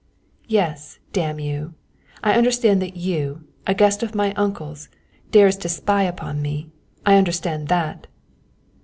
"Yes, 0.47 0.97
damn 1.13 1.39
you, 1.39 1.75
I 2.23 2.33
understand 2.33 2.81
that 2.81 2.97
you, 2.97 3.43
a 3.67 3.75
guest 3.75 4.01
of 4.01 4.15
my 4.15 4.33
uncle's, 4.33 4.89
dares 5.29 5.55
to 5.57 5.69
spy 5.69 6.01
upon 6.01 6.41
me. 6.41 6.71
I 7.05 7.17
understand 7.17 7.67
that." 7.67 8.07